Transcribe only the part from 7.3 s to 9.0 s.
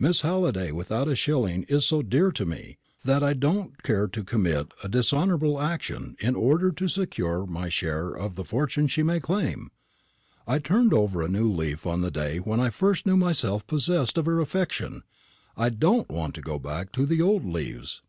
my share of the fortune